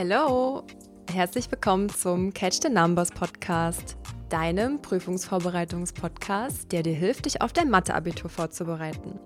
[0.00, 0.62] Hello,
[1.10, 3.96] herzlich willkommen zum Catch the Numbers Podcast,
[4.28, 9.18] deinem Prüfungsvorbereitungspodcast, der dir hilft, dich auf dein Mathe-Abitur vorzubereiten.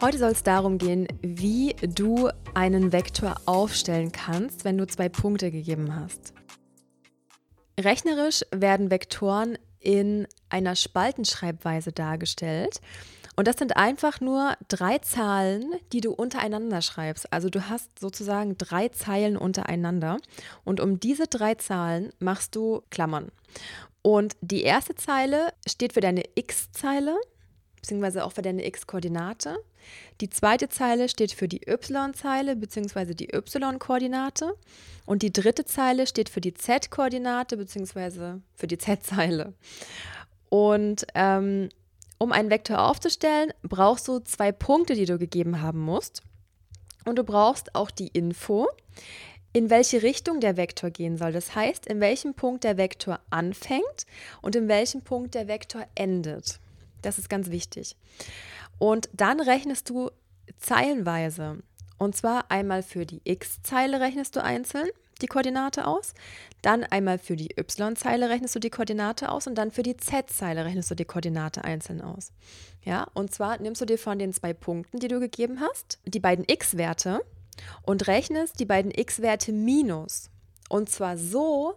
[0.00, 5.52] Heute soll es darum gehen, wie du einen Vektor aufstellen kannst, wenn du zwei Punkte
[5.52, 6.34] gegeben hast.
[7.78, 12.80] Rechnerisch werden Vektoren in einer Spaltenschreibweise dargestellt.
[13.36, 17.30] Und das sind einfach nur drei Zahlen, die du untereinander schreibst.
[17.32, 20.16] Also du hast sozusagen drei Zeilen untereinander.
[20.64, 23.30] Und um diese drei Zahlen machst du Klammern.
[24.00, 27.14] Und die erste Zeile steht für deine x-Zeile,
[27.76, 29.58] beziehungsweise auch für deine x-Koordinate.
[30.20, 34.54] Die zweite Zeile steht für die y-Zeile, beziehungsweise die y-Koordinate.
[35.04, 39.52] Und die dritte Zeile steht für die z-Koordinate, beziehungsweise für die z-Zeile.
[40.48, 41.68] Und ähm,
[42.18, 46.22] um einen Vektor aufzustellen, brauchst du zwei Punkte, die du gegeben haben musst.
[47.04, 48.66] Und du brauchst auch die Info,
[49.52, 51.32] in welche Richtung der Vektor gehen soll.
[51.32, 54.06] Das heißt, in welchem Punkt der Vektor anfängt
[54.42, 56.58] und in welchem Punkt der Vektor endet.
[57.02, 57.96] Das ist ganz wichtig.
[58.78, 60.10] Und dann rechnest du
[60.58, 61.62] zeilenweise.
[61.98, 64.88] Und zwar einmal für die x-Zeile rechnest du einzeln
[65.22, 66.14] die Koordinate aus.
[66.62, 70.64] Dann einmal für die y-Zeile rechnest du die Koordinate aus und dann für die z-Zeile
[70.64, 72.32] rechnest du die Koordinate einzeln aus.
[72.82, 76.20] Ja, und zwar nimmst du dir von den zwei Punkten, die du gegeben hast, die
[76.20, 77.22] beiden x-Werte
[77.82, 80.30] und rechnest die beiden x-Werte minus.
[80.68, 81.74] Und zwar so,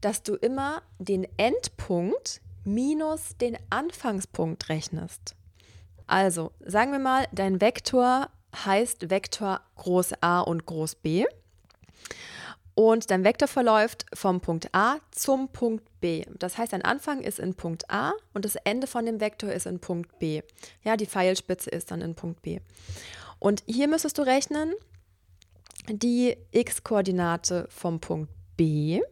[0.00, 5.34] dass du immer den Endpunkt minus den Anfangspunkt rechnest.
[6.06, 8.28] Also, sagen wir mal, dein Vektor
[8.64, 11.24] heißt Vektor groß A und groß B.
[12.74, 16.24] Und dein Vektor verläuft vom Punkt A zum Punkt B.
[16.38, 19.66] Das heißt, dein Anfang ist in Punkt A und das Ende von dem Vektor ist
[19.66, 20.42] in Punkt B.
[20.82, 22.60] Ja, die Pfeilspitze ist dann in Punkt B.
[23.38, 24.72] Und hier müsstest du rechnen,
[25.88, 29.02] die x-Koordinate vom Punkt B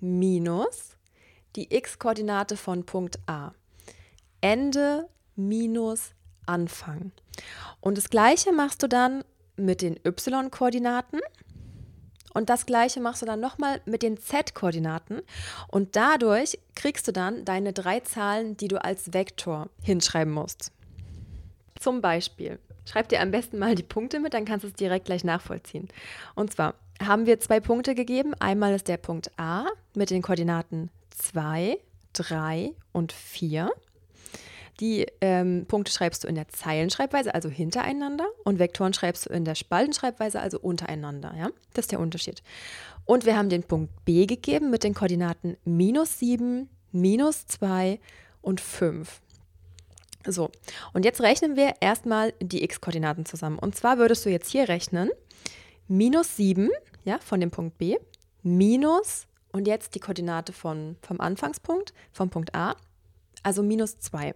[0.00, 0.96] minus
[1.56, 3.52] die x-Koordinate von Punkt A.
[4.40, 6.10] Ende minus
[6.46, 7.12] Anfang.
[7.80, 9.24] Und das gleiche machst du dann
[9.56, 11.20] mit den y-Koordinaten.
[12.34, 15.22] Und das gleiche machst du dann nochmal mit den Z-Koordinaten.
[15.68, 20.72] Und dadurch kriegst du dann deine drei Zahlen, die du als Vektor hinschreiben musst.
[21.78, 25.06] Zum Beispiel, schreib dir am besten mal die Punkte mit, dann kannst du es direkt
[25.06, 25.88] gleich nachvollziehen.
[26.34, 28.34] Und zwar haben wir zwei Punkte gegeben.
[28.38, 31.78] Einmal ist der Punkt A mit den Koordinaten 2,
[32.12, 33.70] 3 und 4.
[34.80, 39.44] Die ähm, Punkte schreibst du in der Zeilenschreibweise, also hintereinander, und Vektoren schreibst du in
[39.44, 41.34] der Spaltenschreibweise, also untereinander.
[41.36, 41.50] Ja?
[41.74, 42.42] Das ist der Unterschied.
[43.04, 48.00] Und wir haben den Punkt B gegeben mit den Koordinaten minus 7, minus 2
[48.40, 49.20] und 5.
[50.26, 50.50] So,
[50.92, 53.58] und jetzt rechnen wir erstmal die x-Koordinaten zusammen.
[53.58, 55.10] Und zwar würdest du jetzt hier rechnen,
[55.88, 56.70] minus 7,
[57.04, 57.98] ja, von dem Punkt B,
[58.42, 62.74] minus, und jetzt die Koordinate von, vom Anfangspunkt, vom Punkt A,
[63.42, 64.34] also minus 2.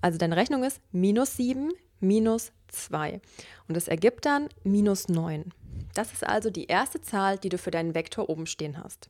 [0.00, 3.20] Also deine Rechnung ist minus 7 minus 2.
[3.68, 5.52] Und das ergibt dann minus 9.
[5.94, 9.08] Das ist also die erste Zahl, die du für deinen Vektor oben stehen hast.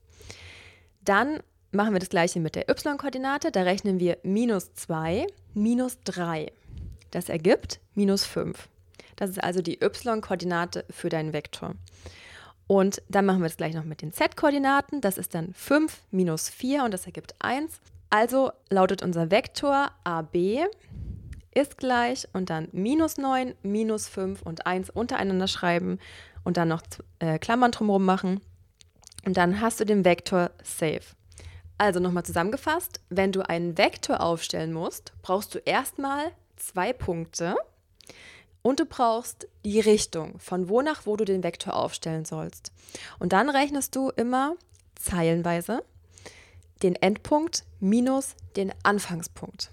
[1.05, 1.41] Dann
[1.73, 3.51] machen wir das gleiche mit der y-Koordinate.
[3.51, 6.53] Da rechnen wir minus 2 minus 3.
[7.11, 8.69] Das ergibt minus 5.
[9.17, 11.75] Das ist also die y-Koordinate für deinen Vektor.
[12.67, 15.01] Und dann machen wir das gleich noch mit den z-Koordinaten.
[15.01, 17.81] Das ist dann 5 minus 4 und das ergibt 1.
[18.11, 20.67] Also lautet unser Vektor AB
[21.57, 25.99] ist gleich und dann minus 9, minus 5 und 1 untereinander schreiben
[26.45, 26.83] und dann noch
[27.19, 28.41] äh, Klammern drumherum machen.
[29.25, 31.03] Und dann hast du den Vektor safe.
[31.79, 37.57] Also nochmal zusammengefasst, wenn du einen Vektor aufstellen musst, brauchst du erstmal zwei Punkte
[38.63, 42.73] und du brauchst die Richtung, von wo nach wo du den Vektor aufstellen sollst.
[43.19, 44.55] Und dann rechnest du immer
[44.95, 45.83] zeilenweise
[46.83, 49.71] den Endpunkt minus den Anfangspunkt.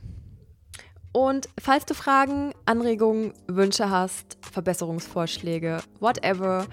[1.12, 6.68] Und falls du Fragen, Anregungen, Wünsche hast, Verbesserungsvorschläge, whatever,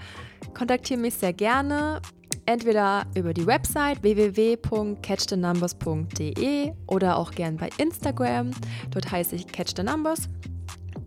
[0.55, 2.01] kontaktiere mich sehr gerne.
[2.47, 8.49] Entweder über die Website www.catchthenumbers.de oder auch gern bei Instagram.
[8.89, 10.27] Dort heiße ich Catch the Numbers.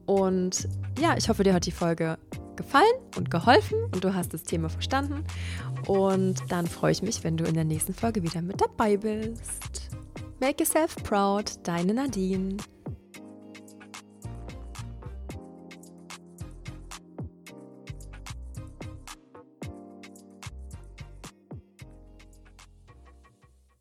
[0.06, 0.68] Und
[1.00, 2.18] ja, ich hoffe, dir hat die Folge
[2.56, 5.24] gefallen und geholfen und du hast das Thema verstanden.
[5.86, 9.90] Und dann freue ich mich, wenn du in der nächsten Folge wieder mit dabei bist.
[10.40, 12.56] Make yourself proud, deine Nadine.